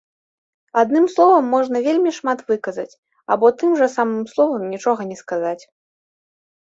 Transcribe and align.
Адным 0.81 1.03
словам 1.15 1.43
можна 1.55 1.77
вельмі 1.87 2.13
шмат 2.19 2.39
выказаць, 2.49 2.93
або 3.35 3.51
тым 3.59 3.75
жа 3.81 3.87
самым 3.97 4.23
словам 4.33 4.61
нічога 4.73 5.01
не 5.11 5.17
сказаць. 5.21 5.59